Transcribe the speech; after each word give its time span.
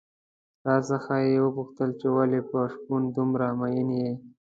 راڅخه 0.65 1.15
یې 1.27 1.35
وپوښتل 1.45 1.89
چې 1.99 2.07
ولې 2.15 2.41
پر 2.49 2.63
شپون 2.73 3.01
دومره 3.15 3.47
مين 3.59 3.89
يې؟ 4.01 4.11